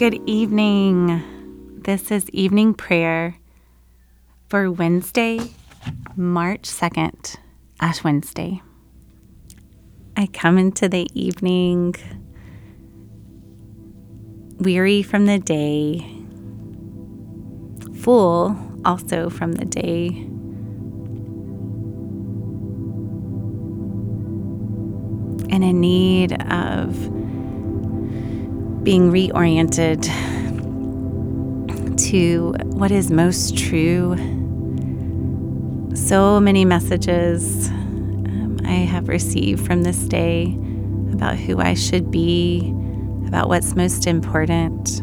Good 0.00 0.18
evening. 0.24 1.22
This 1.84 2.10
is 2.10 2.30
evening 2.30 2.72
prayer 2.72 3.36
for 4.48 4.72
Wednesday, 4.72 5.38
March 6.16 6.62
2nd, 6.62 7.36
Ash 7.82 8.02
Wednesday. 8.02 8.62
I 10.16 10.26
come 10.28 10.56
into 10.56 10.88
the 10.88 11.06
evening 11.12 11.96
weary 14.58 15.02
from 15.02 15.26
the 15.26 15.38
day, 15.38 15.98
full 18.00 18.56
also 18.86 19.28
from 19.28 19.52
the 19.52 19.66
day. 19.66 20.08
And 25.54 25.62
in 25.62 25.78
need 25.78 26.40
of 26.50 27.19
being 28.82 29.12
reoriented 29.12 30.04
to 32.10 32.54
what 32.64 32.90
is 32.90 33.10
most 33.10 33.56
true. 33.58 34.16
So 35.94 36.40
many 36.40 36.64
messages 36.64 37.68
um, 37.68 38.58
I 38.64 38.72
have 38.72 39.08
received 39.08 39.66
from 39.66 39.82
this 39.82 39.98
day 39.98 40.56
about 41.12 41.36
who 41.36 41.58
I 41.58 41.74
should 41.74 42.10
be, 42.10 42.74
about 43.26 43.48
what's 43.48 43.76
most 43.76 44.06
important. 44.06 45.00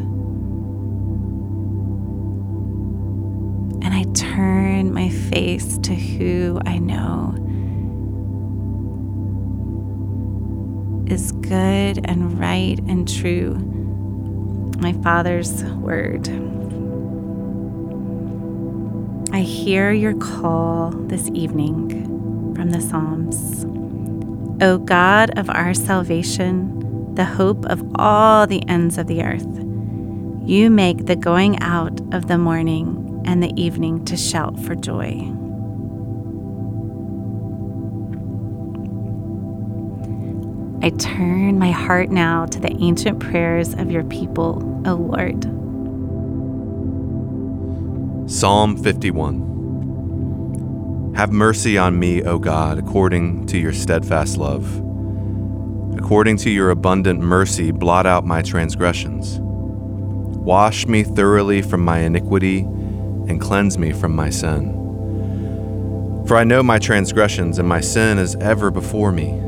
And 3.84 3.94
I 3.94 4.02
turn 4.14 4.92
my 4.92 5.08
face 5.08 5.78
to 5.78 5.94
who 5.94 6.60
I 6.66 6.78
know 6.78 7.47
is 11.10 11.32
good 11.32 12.04
and 12.04 12.38
right 12.38 12.78
and 12.80 13.08
true, 13.08 13.54
my 14.78 14.92
Father's 15.02 15.64
Word. 15.64 16.28
I 19.32 19.40
hear 19.40 19.92
your 19.92 20.14
call 20.14 20.90
this 20.90 21.28
evening 21.32 22.54
from 22.54 22.70
the 22.70 22.80
Psalms. 22.80 23.64
O 24.62 24.78
God 24.78 25.38
of 25.38 25.48
our 25.48 25.72
salvation, 25.72 27.14
the 27.14 27.24
hope 27.24 27.64
of 27.66 27.82
all 27.94 28.46
the 28.46 28.66
ends 28.68 28.98
of 28.98 29.06
the 29.06 29.22
earth, 29.22 29.46
you 30.44 30.68
make 30.68 31.06
the 31.06 31.16
going 31.16 31.58
out 31.62 32.00
of 32.12 32.28
the 32.28 32.38
morning 32.38 33.22
and 33.24 33.42
the 33.42 33.52
evening 33.60 34.04
to 34.06 34.16
shout 34.16 34.58
for 34.60 34.74
joy. 34.74 35.32
I 40.80 40.90
turn 40.90 41.58
my 41.58 41.72
heart 41.72 42.08
now 42.08 42.46
to 42.46 42.60
the 42.60 42.70
ancient 42.80 43.18
prayers 43.18 43.74
of 43.74 43.90
your 43.90 44.04
people, 44.04 44.62
O 44.86 44.94
Lord. 44.94 45.42
Psalm 48.30 48.76
51 48.76 51.14
Have 51.16 51.32
mercy 51.32 51.76
on 51.76 51.98
me, 51.98 52.22
O 52.22 52.38
God, 52.38 52.78
according 52.78 53.46
to 53.46 53.58
your 53.58 53.72
steadfast 53.72 54.36
love. 54.36 54.80
According 55.98 56.36
to 56.38 56.50
your 56.50 56.70
abundant 56.70 57.18
mercy, 57.18 57.72
blot 57.72 58.06
out 58.06 58.24
my 58.24 58.40
transgressions. 58.40 59.38
Wash 59.40 60.86
me 60.86 61.02
thoroughly 61.02 61.60
from 61.60 61.84
my 61.84 61.98
iniquity 62.00 62.60
and 62.60 63.40
cleanse 63.40 63.78
me 63.78 63.92
from 63.92 64.14
my 64.14 64.30
sin. 64.30 64.76
For 66.28 66.36
I 66.36 66.44
know 66.44 66.62
my 66.62 66.78
transgressions, 66.78 67.58
and 67.58 67.68
my 67.68 67.80
sin 67.80 68.18
is 68.18 68.36
ever 68.36 68.70
before 68.70 69.10
me. 69.10 69.47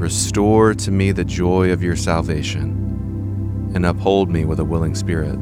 Restore 0.00 0.72
to 0.72 0.90
me 0.90 1.12
the 1.12 1.26
joy 1.26 1.70
of 1.72 1.82
your 1.82 1.94
salvation, 1.94 2.70
and 3.74 3.84
uphold 3.84 4.30
me 4.30 4.46
with 4.46 4.58
a 4.58 4.64
willing 4.64 4.94
spirit. 4.94 5.38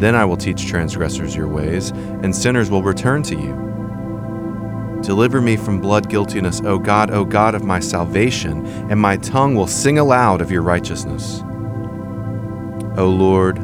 Then 0.00 0.14
I 0.14 0.24
will 0.24 0.38
teach 0.38 0.66
transgressors 0.66 1.36
your 1.36 1.46
ways, 1.46 1.90
and 1.90 2.34
sinners 2.34 2.70
will 2.70 2.82
return 2.82 3.22
to 3.24 3.34
you. 3.34 5.00
Deliver 5.02 5.42
me 5.42 5.58
from 5.58 5.78
blood 5.78 6.08
guiltiness, 6.08 6.62
O 6.64 6.78
God, 6.78 7.10
O 7.10 7.22
God 7.22 7.54
of 7.54 7.64
my 7.64 7.80
salvation, 7.80 8.64
and 8.90 8.98
my 8.98 9.18
tongue 9.18 9.56
will 9.56 9.66
sing 9.66 9.98
aloud 9.98 10.40
of 10.40 10.50
your 10.50 10.62
righteousness. 10.62 11.42
O 12.96 13.10
Lord, 13.14 13.58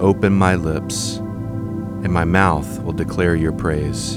open 0.00 0.32
my 0.32 0.56
lips, 0.56 1.18
and 1.18 2.12
my 2.12 2.24
mouth 2.24 2.82
will 2.82 2.92
declare 2.92 3.36
your 3.36 3.52
praise. 3.52 4.16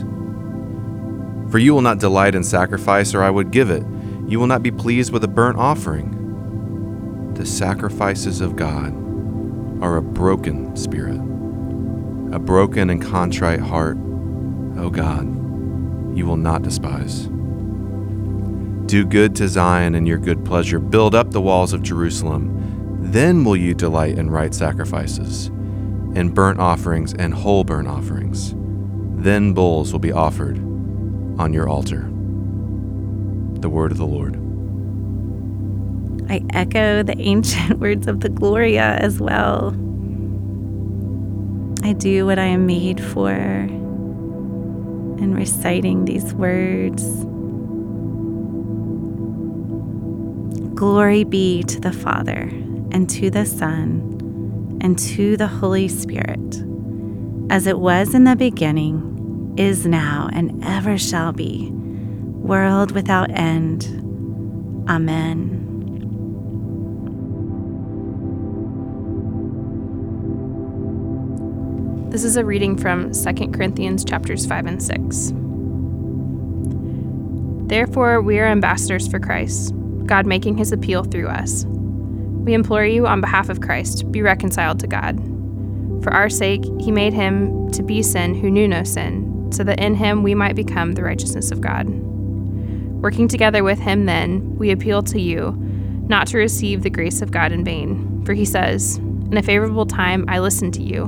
For 1.51 1.59
you 1.59 1.75
will 1.75 1.81
not 1.81 1.99
delight 1.99 2.33
in 2.33 2.43
sacrifice, 2.43 3.13
or 3.13 3.21
I 3.21 3.29
would 3.29 3.51
give 3.51 3.69
it. 3.69 3.83
You 4.33 4.39
will 4.39 4.47
not 4.47 4.63
be 4.63 4.71
pleased 4.71 5.13
with 5.13 5.23
a 5.23 5.27
burnt 5.27 5.59
offering. 5.59 7.33
The 7.35 7.45
sacrifices 7.45 8.41
of 8.41 8.55
God 8.55 8.91
are 9.79 9.97
a 9.97 10.01
broken 10.01 10.75
spirit, 10.75 11.19
a 12.33 12.39
broken 12.39 12.89
and 12.89 12.99
contrite 12.99 13.59
heart. 13.59 13.95
O 14.75 14.89
God, 14.91 15.27
you 16.17 16.25
will 16.25 16.37
not 16.37 16.63
despise. 16.63 17.27
Do 18.87 19.05
good 19.05 19.35
to 19.35 19.47
Zion 19.47 19.93
in 19.93 20.07
your 20.07 20.17
good 20.17 20.43
pleasure. 20.43 20.79
Build 20.79 21.13
up 21.13 21.29
the 21.29 21.39
walls 21.39 21.71
of 21.71 21.83
Jerusalem. 21.83 23.11
Then 23.11 23.43
will 23.43 23.55
you 23.55 23.75
delight 23.75 24.17
in 24.17 24.31
right 24.31 24.55
sacrifices, 24.55 25.49
in 26.15 26.31
burnt 26.33 26.59
offerings 26.59 27.13
and 27.13 27.35
whole 27.35 27.63
burnt 27.63 27.87
offerings. 27.87 28.55
Then 29.23 29.53
bulls 29.53 29.91
will 29.91 29.99
be 29.99 30.11
offered 30.11 30.57
on 31.37 31.53
your 31.53 31.69
altar 31.69 32.09
the 33.63 33.69
word 33.69 33.93
of 33.93 33.97
the 33.97 34.05
Lord. 34.05 34.35
I 36.29 36.41
echo 36.53 37.01
the 37.01 37.17
ancient 37.17 37.79
words 37.79 38.07
of 38.07 38.19
the 38.19 38.27
Gloria 38.27 38.97
as 38.99 39.19
well. 39.19 39.69
I 41.81 41.93
do 41.93 42.25
what 42.25 42.37
I 42.37 42.45
am 42.45 42.65
made 42.65 43.01
for 43.01 43.31
in 43.31 45.33
reciting 45.33 46.03
these 46.03 46.33
words. 46.33 47.03
Glory 50.75 51.23
be 51.23 51.63
to 51.63 51.79
the 51.79 51.93
Father, 51.93 52.49
and 52.91 53.09
to 53.11 53.29
the 53.29 53.45
Son, 53.45 54.79
and 54.81 54.99
to 54.99 55.37
the 55.37 55.47
Holy 55.47 55.87
Spirit, 55.87 56.63
as 57.49 57.65
it 57.65 57.79
was 57.79 58.13
in 58.13 58.25
the 58.25 58.35
beginning, 58.35 59.53
is 59.57 59.85
now, 59.85 60.29
and 60.33 60.61
ever 60.65 60.97
shall 60.97 61.31
be 61.31 61.73
world 62.43 62.91
without 62.91 63.31
end. 63.31 63.85
Amen. 64.89 65.61
This 72.09 72.25
is 72.25 72.35
a 72.35 72.43
reading 72.43 72.77
from 72.77 73.13
2 73.13 73.33
Corinthians 73.51 74.03
chapters 74.03 74.45
5 74.45 74.65
and 74.65 74.83
6. 74.83 75.31
Therefore, 77.69 78.21
we 78.21 78.39
are 78.39 78.45
ambassadors 78.45 79.07
for 79.07 79.19
Christ, 79.19 79.73
God 80.05 80.25
making 80.25 80.57
his 80.57 80.73
appeal 80.73 81.05
through 81.05 81.29
us. 81.29 81.63
We 81.65 82.53
implore 82.53 82.85
you 82.85 83.07
on 83.07 83.21
behalf 83.21 83.47
of 83.47 83.61
Christ, 83.61 84.11
be 84.11 84.21
reconciled 84.21 84.81
to 84.81 84.87
God. 84.87 85.17
For 86.03 86.13
our 86.13 86.29
sake, 86.29 86.65
he 86.81 86.91
made 86.91 87.13
him 87.13 87.71
to 87.71 87.81
be 87.81 88.03
sin 88.03 88.35
who 88.35 88.51
knew 88.51 88.67
no 88.67 88.83
sin, 88.83 89.49
so 89.53 89.63
that 89.63 89.79
in 89.79 89.95
him 89.95 90.23
we 90.23 90.35
might 90.35 90.57
become 90.57 90.91
the 90.91 91.03
righteousness 91.03 91.49
of 91.49 91.61
God. 91.61 92.12
Working 93.03 93.27
together 93.27 93.65
with 93.65 93.79
him, 93.79 94.05
then, 94.05 94.55
we 94.55 94.71
appeal 94.71 95.03
to 95.03 95.19
you 95.19 95.51
not 96.07 96.25
to 96.27 96.37
receive 96.37 96.83
the 96.83 96.89
grace 96.89 97.21
of 97.21 97.31
God 97.31 97.51
in 97.51 97.65
vain. 97.65 98.23
For 98.25 98.33
he 98.33 98.45
says, 98.45 98.95
In 98.95 99.35
a 99.35 99.43
favorable 99.43 99.85
time 99.85 100.23
I 100.29 100.39
listened 100.39 100.73
to 100.75 100.81
you, 100.81 101.03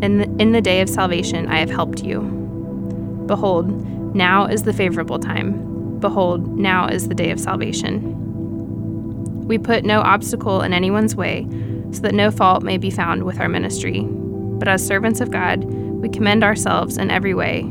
In 0.00 0.40
in 0.40 0.52
the 0.52 0.62
day 0.62 0.80
of 0.80 0.88
salvation, 0.88 1.46
I 1.48 1.58
have 1.58 1.68
helped 1.68 2.02
you. 2.02 2.22
Behold, 3.26 3.68
now 4.14 4.46
is 4.46 4.62
the 4.62 4.72
favorable 4.72 5.18
time. 5.18 5.98
Behold, 6.00 6.56
now 6.56 6.88
is 6.88 7.08
the 7.08 7.14
day 7.14 7.30
of 7.30 7.38
salvation. 7.38 8.14
We 9.46 9.58
put 9.58 9.84
no 9.84 10.00
obstacle 10.00 10.62
in 10.62 10.72
anyone's 10.72 11.16
way, 11.16 11.46
so 11.90 12.00
that 12.00 12.14
no 12.14 12.30
fault 12.30 12.62
may 12.62 12.78
be 12.78 12.90
found 12.90 13.24
with 13.24 13.40
our 13.40 13.48
ministry. 13.48 14.06
But 14.06 14.68
as 14.68 14.86
servants 14.86 15.20
of 15.20 15.30
God, 15.30 15.64
we 15.64 16.08
commend 16.08 16.42
ourselves 16.42 16.96
in 16.96 17.10
every 17.10 17.34
way, 17.34 17.70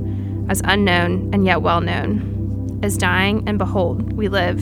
as 0.51 0.61
unknown 0.65 1.29
and 1.31 1.45
yet 1.45 1.61
well 1.61 1.79
known, 1.79 2.77
as 2.83 2.97
dying 2.97 3.41
and 3.47 3.57
behold, 3.57 4.11
we 4.11 4.27
live, 4.27 4.59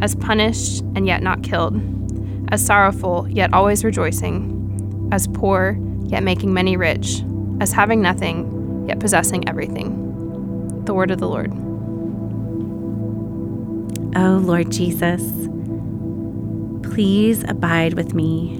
as 0.00 0.14
punished 0.14 0.80
and 0.96 1.06
yet 1.06 1.22
not 1.22 1.42
killed, 1.42 1.78
as 2.50 2.64
sorrowful 2.64 3.28
yet 3.28 3.52
always 3.52 3.84
rejoicing, 3.84 5.10
as 5.12 5.28
poor 5.28 5.78
yet 6.04 6.22
making 6.22 6.54
many 6.54 6.78
rich, 6.78 7.22
as 7.60 7.72
having 7.72 8.00
nothing 8.00 8.86
yet 8.88 9.00
possessing 9.00 9.46
everything. 9.46 9.90
The 10.86 10.94
word 10.94 11.10
of 11.10 11.18
the 11.20 11.28
Lord. 11.28 11.52
Oh 14.16 14.38
Lord 14.42 14.72
Jesus, 14.72 15.22
please 16.90 17.44
abide 17.48 17.94
with 17.94 18.14
me. 18.14 18.56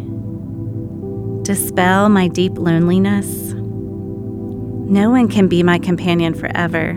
Dispel 1.45 2.11
my 2.11 2.29
deep 2.29 2.59
loneliness. 2.59 3.55
No 4.85 5.11
one 5.11 5.29
can 5.29 5.49
be 5.49 5.63
my 5.63 5.79
companion 5.79 6.35
forever, 6.35 6.95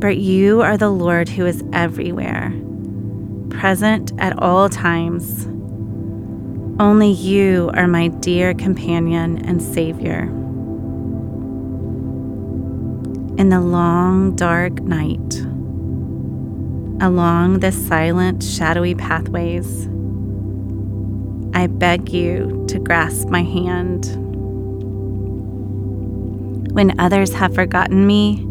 but 0.00 0.16
you 0.16 0.62
are 0.62 0.78
the 0.78 0.88
Lord 0.88 1.28
who 1.28 1.44
is 1.44 1.62
everywhere, 1.72 2.52
present 3.50 4.12
at 4.18 4.38
all 4.38 4.68
times. 4.68 5.46
Only 6.80 7.10
you 7.10 7.70
are 7.74 7.86
my 7.86 8.08
dear 8.08 8.54
companion 8.54 9.44
and 9.44 9.60
Savior. 9.60 10.22
In 13.36 13.50
the 13.50 13.60
long, 13.60 14.34
dark 14.36 14.80
night, 14.80 15.40
along 17.02 17.60
the 17.60 17.72
silent, 17.72 18.42
shadowy 18.42 18.94
pathways, 18.94 19.86
I 21.52 21.66
beg 21.66 22.10
you 22.10 22.64
to 22.68 22.78
grasp 22.78 23.28
my 23.28 23.42
hand. 23.42 24.29
When 26.72 26.98
others 26.98 27.32
have 27.34 27.54
forgotten 27.54 28.06
me, 28.06 28.46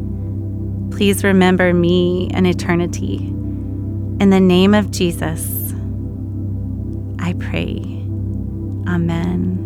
please 0.95 1.23
remember 1.23 1.73
me 1.73 2.29
in 2.33 2.45
eternity. 2.45 3.17
In 4.19 4.29
the 4.29 4.39
name 4.39 4.73
of 4.73 4.91
Jesus, 4.91 5.73
I 7.19 7.33
pray. 7.33 7.77
Amen. 8.87 9.65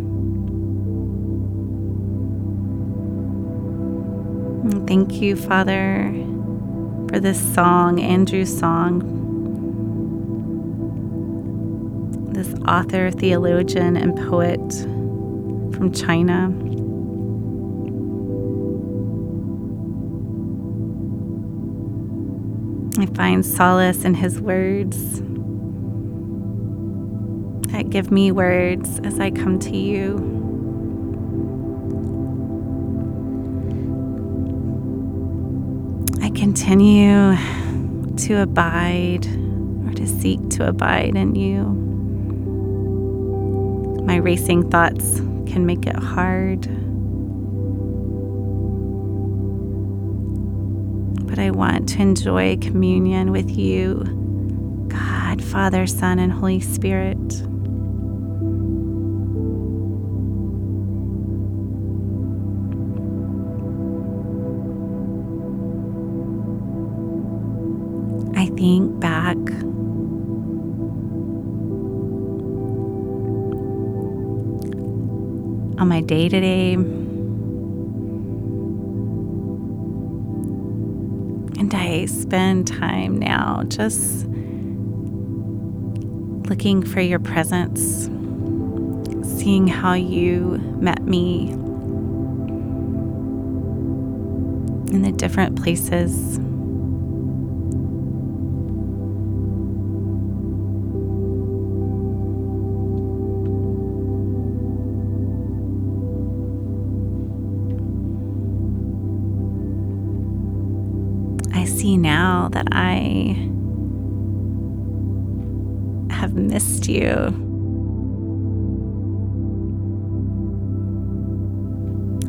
Thank 4.88 5.21
you, 5.21 5.35
Father, 5.35 6.11
for 7.09 7.19
this 7.19 7.39
song, 7.53 7.99
Andrew's 7.99 8.57
song. 8.57 9.23
this 12.33 12.53
author, 12.67 13.11
theologian, 13.11 13.95
and 13.95 14.15
poet 14.15 14.59
from 15.75 15.91
China. 15.94 16.51
I 22.98 23.06
find 23.07 23.45
solace 23.45 24.04
in 24.04 24.13
his 24.13 24.40
words 24.40 25.22
that 27.72 27.90
give 27.90 28.12
me 28.12 28.31
words 28.31 29.00
as 29.00 29.19
I 29.19 29.31
come 29.31 29.60
to 29.60 29.75
you. 29.75 30.18
I 36.22 36.30
continue 36.30 37.36
to 38.18 38.42
abide 38.42 39.25
or 39.86 39.94
to 39.94 40.07
seek 40.07 40.50
to 40.51 40.68
abide 40.68 41.16
in 41.16 41.36
you 41.36 41.84
my 44.06 44.18
racing 44.18 44.69
thoughts 44.69 45.22
can 45.48 45.66
make 45.66 45.88
it 45.88 45.95
hard. 45.95 46.68
But 51.33 51.41
I 51.41 51.50
want 51.50 51.89
to 51.89 52.00
enjoy 52.00 52.57
communion 52.57 53.31
with 53.31 53.50
you, 53.57 54.03
God, 54.88 55.44
Father, 55.44 55.88
Son, 55.88 56.19
and 56.19 56.31
Holy 56.31 56.59
Spirit. 56.59 57.18
I 68.38 68.45
think 68.56 69.00
back 69.00 69.38
on 75.80 75.88
my 75.88 76.01
day 76.01 76.30
to 76.30 76.39
day. 76.39 77.02
I 81.73 82.05
spend 82.05 82.67
time 82.67 83.17
now 83.17 83.63
just 83.67 84.25
looking 86.49 86.83
for 86.83 87.01
your 87.01 87.19
presence, 87.19 88.06
seeing 89.37 89.68
how 89.68 89.94
you 89.94 90.57
met 90.80 91.03
me 91.03 91.49
in 94.92 95.01
the 95.01 95.11
different 95.11 95.61
places 95.61 96.39
now 112.23 112.47
that 112.47 112.68
I 112.71 113.35
have 116.09 116.33
missed 116.35 116.87
you. 116.87 117.11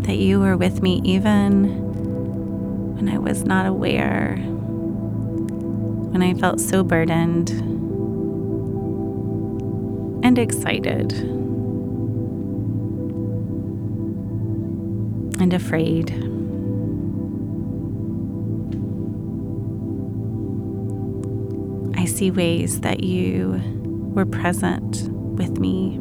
That 0.07 0.17
you 0.17 0.41
were 0.41 0.57
with 0.57 0.83
me 0.83 1.01
even 1.05 1.53
when 2.97 3.09
I 3.09 3.19
was 3.19 3.45
not 3.45 3.67
aware, 3.67 4.37
when 6.11 6.23
I 6.23 6.35
felt 6.35 6.59
so 6.59 6.83
burdened 6.83 7.51
and 10.25 10.37
excited 10.41 11.13
and 15.41 15.55
afraid. 15.55 16.34
I 22.05 22.07
see 22.07 22.31
ways 22.31 22.81
that 22.83 23.03
you 23.03 23.63
were 24.15 24.27
present 24.27 25.09
with 25.11 25.59
me. 25.59 25.99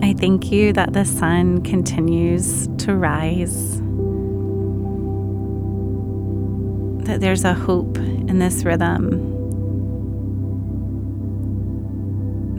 I 0.00 0.14
thank 0.14 0.50
you 0.50 0.72
that 0.72 0.94
the 0.94 1.04
sun 1.04 1.60
continues 1.64 2.66
to 2.78 2.96
rise, 2.96 3.76
that 7.04 7.20
there's 7.20 7.44
a 7.44 7.52
hope 7.52 7.98
in 7.98 8.38
this 8.38 8.64
rhythm 8.64 9.10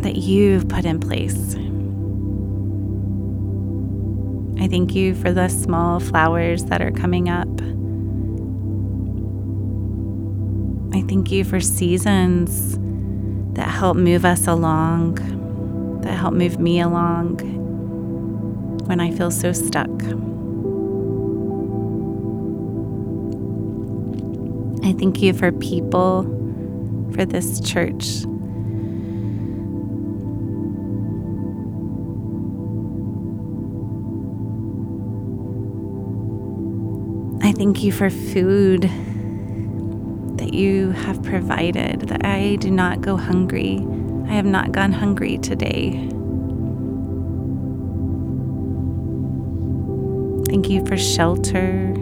that 0.02 0.18
you've 0.18 0.70
put 0.70 0.86
in 0.86 1.00
place. 1.00 1.56
I 4.62 4.68
thank 4.68 4.94
you 4.94 5.16
for 5.16 5.32
the 5.32 5.48
small 5.48 6.02
flowers 6.02 6.66
that 6.66 6.82
are 6.82 6.92
coming 6.92 7.30
up. 7.30 7.48
I 10.94 11.02
thank 11.08 11.32
you 11.32 11.46
for 11.46 11.62
seasons 11.62 12.78
that 13.56 13.70
help 13.70 13.96
move 13.96 14.26
us 14.26 14.48
along, 14.48 15.16
that 16.02 16.14
help 16.14 16.34
move 16.34 16.60
me 16.60 16.82
along 16.82 17.38
when 18.86 19.00
I 19.00 19.12
feel 19.12 19.32
so 19.32 19.54
stuck. 19.54 19.90
I 24.84 24.92
thank 24.94 25.22
you 25.22 25.32
for 25.34 25.54
people, 25.54 26.24
for 27.14 27.24
this 27.24 27.62
church. 27.62 28.26
Thank 37.60 37.84
you 37.84 37.92
for 37.92 38.10
food 38.10 38.84
that 40.38 40.54
you 40.54 40.92
have 40.92 41.22
provided, 41.24 42.00
that 42.08 42.26
I 42.26 42.56
do 42.56 42.72
not 42.72 43.02
go 43.02 43.18
hungry. 43.18 43.86
I 44.30 44.32
have 44.32 44.46
not 44.46 44.72
gone 44.72 44.94
hungry 44.94 45.38
today. 45.40 45.92
Thank 50.50 50.70
you 50.70 50.86
for 50.86 50.96
shelter. 50.96 51.94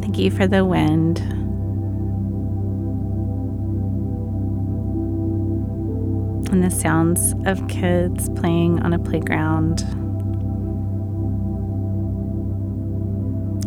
Thank 0.00 0.18
you 0.18 0.30
for 0.30 0.46
the 0.46 0.64
wind. 0.64 1.39
And 6.50 6.64
the 6.64 6.70
sounds 6.70 7.34
of 7.46 7.66
kids 7.68 8.28
playing 8.30 8.80
on 8.80 8.92
a 8.92 8.98
playground. 8.98 9.82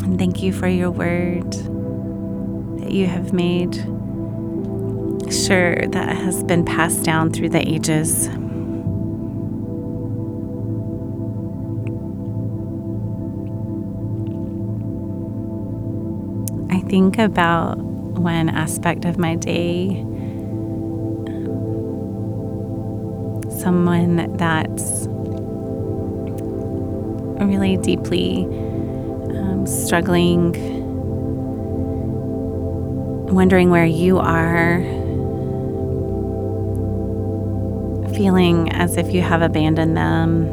And 0.04 0.18
thank 0.18 0.42
you 0.42 0.52
for 0.52 0.68
your 0.68 0.90
word 0.90 1.50
that 2.80 2.92
you 2.92 3.06
have 3.06 3.32
made 3.32 3.74
sure 5.32 5.76
that 5.86 6.16
has 6.16 6.44
been 6.44 6.64
passed 6.64 7.02
down 7.04 7.30
through 7.32 7.48
the 7.48 7.66
ages. 7.66 8.28
I 16.70 16.80
think 16.88 17.18
about 17.18 17.78
one 17.78 18.48
aspect 18.50 19.04
of 19.04 19.18
my 19.18 19.36
day 19.36 20.04
someone 23.64 24.36
that's 24.36 25.06
really 27.42 27.78
deeply 27.78 28.44
um, 28.44 29.66
struggling, 29.66 30.52
wondering 33.32 33.70
where 33.70 33.86
you 33.86 34.18
are, 34.18 34.82
feeling 38.14 38.70
as 38.72 38.98
if 38.98 39.14
you 39.14 39.22
have 39.22 39.40
abandoned 39.40 39.96
them. 39.96 40.44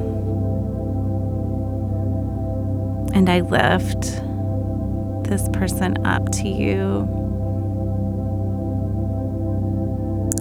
And 3.13 3.29
I 3.29 3.41
lift 3.41 4.03
this 5.29 5.49
person 5.49 6.05
up 6.05 6.31
to 6.31 6.47
you. 6.47 7.01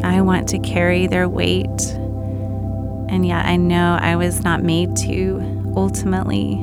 I 0.04 0.20
want 0.20 0.48
to 0.50 0.60
carry 0.60 1.08
their 1.08 1.28
weight 1.28 1.99
and 3.10 3.26
yet 3.26 3.44
I 3.44 3.56
know 3.56 3.98
I 4.00 4.14
was 4.14 4.44
not 4.44 4.62
made 4.62 4.96
to 4.98 5.40
ultimately. 5.76 6.54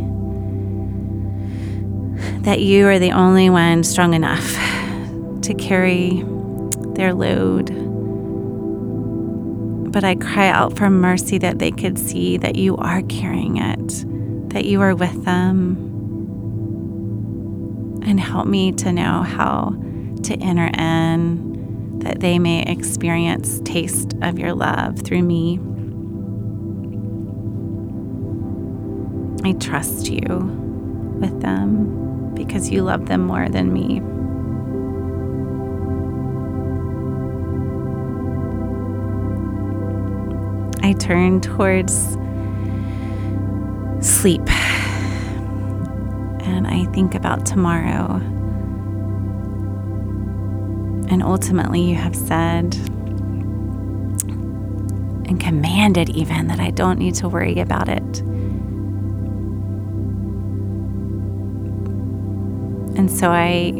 That 2.43 2.61
you 2.61 2.87
are 2.87 2.99
the 2.99 3.11
only 3.11 3.49
one 3.49 3.83
strong 3.83 4.13
enough 4.13 4.53
to 5.43 5.53
carry 5.53 6.23
their 6.95 7.13
load. 7.13 7.65
But 9.91 10.05
I 10.05 10.15
cry 10.15 10.47
out 10.47 10.77
for 10.77 10.89
mercy 10.89 11.37
that 11.39 11.59
they 11.59 11.71
could 11.71 11.99
see 11.99 12.37
that 12.37 12.55
you 12.55 12.77
are 12.77 13.01
carrying 13.03 13.57
it, 13.57 14.49
that 14.53 14.63
you 14.65 14.81
are 14.81 14.95
with 14.95 15.25
them. 15.25 15.83
And 18.05 18.19
help 18.21 18.47
me 18.47 18.71
to 18.71 18.93
know 18.93 19.21
how 19.21 19.75
to 20.23 20.33
enter 20.35 20.67
in, 20.67 21.99
that 21.99 22.21
they 22.21 22.39
may 22.39 22.63
experience 22.63 23.59
taste 23.65 24.13
of 24.21 24.39
your 24.39 24.53
love 24.53 25.01
through 25.01 25.23
me. 25.23 25.59
I 29.47 29.53
trust 29.53 30.09
you 30.09 30.27
with 31.21 31.39
them 31.39 32.35
because 32.35 32.69
you 32.69 32.81
love 32.83 33.05
them 33.05 33.21
more 33.21 33.47
than 33.47 33.71
me. 33.71 34.01
I 40.85 40.91
turn 40.91 41.39
towards 41.39 41.93
sleep 44.05 44.41
and 46.45 46.67
I 46.67 46.83
think 46.91 47.15
about 47.15 47.45
tomorrow. 47.45 48.17
And 51.09 51.23
ultimately, 51.23 51.83
you 51.83 51.95
have 51.95 52.17
said 52.17 52.75
and 55.25 55.39
commanded 55.39 56.09
even 56.09 56.47
that 56.47 56.59
I 56.59 56.71
don't 56.71 56.99
need 56.99 57.15
to 57.15 57.29
worry 57.29 57.61
about 57.61 57.87
it. 57.87 58.23
And 62.97 63.11
so 63.11 63.29
I 63.29 63.71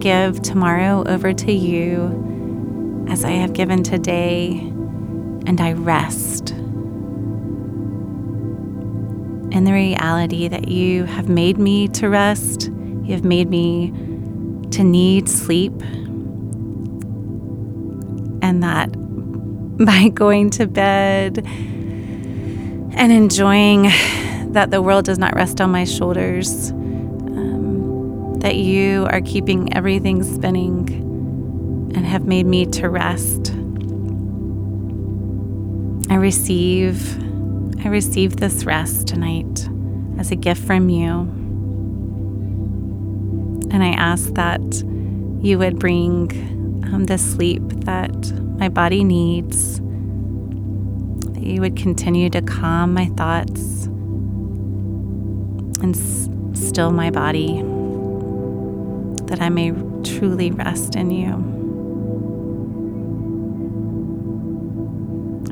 give 0.00 0.40
tomorrow 0.40 1.04
over 1.06 1.34
to 1.34 1.52
you 1.52 3.06
as 3.08 3.24
I 3.24 3.32
have 3.32 3.52
given 3.52 3.82
today, 3.82 4.58
and 5.46 5.60
I 5.60 5.74
rest 5.74 6.50
in 9.52 9.64
the 9.64 9.72
reality 9.72 10.48
that 10.48 10.68
you 10.68 11.04
have 11.04 11.28
made 11.28 11.58
me 11.58 11.86
to 11.88 12.08
rest, 12.08 12.68
you 12.68 13.12
have 13.12 13.24
made 13.24 13.50
me 13.50 13.92
to 14.70 14.82
need 14.82 15.28
sleep, 15.28 15.74
and 18.40 18.62
that 18.62 18.86
by 19.84 20.08
going 20.08 20.48
to 20.50 20.66
bed 20.66 21.44
and 21.44 23.12
enjoying 23.12 23.90
that 24.52 24.70
the 24.70 24.80
world 24.80 25.04
does 25.04 25.18
not 25.18 25.34
rest 25.34 25.60
on 25.60 25.70
my 25.70 25.84
shoulders 25.84 26.72
that 28.42 28.56
you 28.56 29.06
are 29.08 29.20
keeping 29.20 29.72
everything 29.72 30.24
spinning 30.24 30.88
and 31.94 32.04
have 32.04 32.26
made 32.26 32.44
me 32.44 32.66
to 32.66 32.90
rest. 32.90 33.52
I 36.10 36.16
receive 36.16 37.18
I 37.84 37.88
receive 37.88 38.36
this 38.36 38.64
rest 38.64 39.06
tonight 39.06 39.68
as 40.18 40.32
a 40.32 40.36
gift 40.36 40.62
from 40.64 40.88
you. 40.88 41.20
And 43.70 43.82
I 43.82 43.90
ask 43.90 44.34
that 44.34 44.60
you 45.40 45.58
would 45.58 45.78
bring 45.78 46.30
um, 46.92 47.04
the 47.04 47.18
sleep 47.18 47.62
that 47.84 48.12
my 48.58 48.68
body 48.68 49.04
needs, 49.04 49.80
that 51.32 51.42
you 51.42 51.60
would 51.60 51.76
continue 51.76 52.28
to 52.30 52.42
calm 52.42 52.92
my 52.92 53.06
thoughts 53.06 53.86
and 55.82 55.96
s- 55.96 56.28
still 56.54 56.90
my 56.90 57.10
body 57.10 57.62
that 59.32 59.40
I 59.40 59.48
may 59.48 59.70
truly 60.04 60.50
rest 60.50 60.94
in 60.94 61.10
you. 61.10 61.32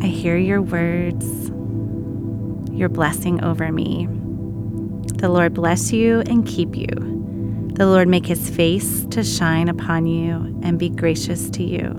I 0.03 0.07
hear 0.07 0.37
your 0.37 0.61
words, 0.61 1.49
your 2.79 2.91
blessing 2.91 3.43
over 3.43 3.73
me. 3.73 4.07
The 5.15 5.31
Lord 5.31 5.55
bless 5.55 5.95
you 5.95 6.21
and 6.27 6.47
keep 6.47 6.77
you. 6.77 6.89
The 7.75 7.87
Lord 7.87 8.07
make 8.07 8.27
his 8.27 8.51
face 8.51 9.07
to 9.13 9.25
shine 9.25 9.71
upon 9.71 10.05
you 10.05 10.61
and 10.63 10.79
be 10.79 10.91
gracious 10.91 11.49
to 11.49 11.63
you. 11.63 11.95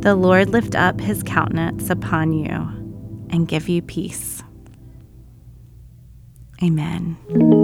The 0.00 0.14
Lord 0.14 0.50
lift 0.50 0.74
up 0.74 1.00
his 1.00 1.22
countenance 1.22 1.88
upon 1.88 2.34
you 2.34 2.50
and 3.30 3.48
give 3.48 3.70
you 3.70 3.80
peace. 3.80 4.42
Amen. 6.62 7.63